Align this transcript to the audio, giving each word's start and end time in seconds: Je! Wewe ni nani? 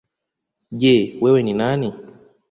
Je! 0.79 0.93
Wewe 1.21 1.39
ni 1.43 1.53
nani? 1.59 1.89